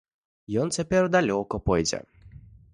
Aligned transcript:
Ён 0.61 0.73
цяпер 0.77 1.11
далёка 1.17 1.63
пойдзе. 1.71 2.03